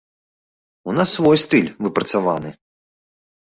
У 0.89 0.95
нас 0.97 1.13
свой 1.19 1.37
стыль 1.45 1.71
выпрацаваны. 1.85 2.59